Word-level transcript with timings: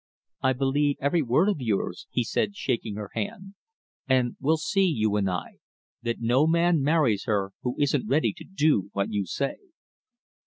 "I 0.41 0.53
believe 0.53 0.95
every 0.99 1.21
word 1.21 1.47
of 1.47 1.61
yours," 1.61 2.07
he 2.09 2.23
said, 2.23 2.55
shaking 2.55 2.95
her 2.95 3.11
hand, 3.13 3.53
"and 4.09 4.35
we'll 4.41 4.57
see, 4.57 4.87
you 4.87 5.15
and 5.15 5.29
I, 5.29 5.59
that 6.01 6.19
no 6.19 6.47
man 6.47 6.81
marries 6.81 7.25
her 7.25 7.51
who 7.61 7.75
isn't 7.77 8.07
ready 8.09 8.33
to 8.37 8.43
do 8.43 8.89
what 8.93 9.11
you 9.11 9.27
say." 9.27 9.57